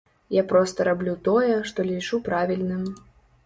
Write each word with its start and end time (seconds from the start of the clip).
Я 0.35 0.43
проста 0.53 0.87
раблю 0.89 1.13
тое, 1.29 1.53
што 1.73 1.87
лічу 1.93 2.23
правільным. 2.33 2.85